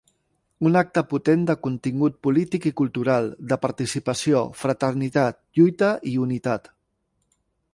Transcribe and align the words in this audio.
Un 0.67 0.77
acte 0.79 1.01
potent 1.09 1.43
de 1.49 1.55
contingut 1.67 2.15
polític 2.27 2.65
i 2.69 2.71
cultural, 2.81 3.29
de 3.51 3.59
participació, 3.67 4.41
fraternitat, 4.63 5.39
lluita 5.59 5.91
i 6.15 6.15
unitat. 6.25 6.73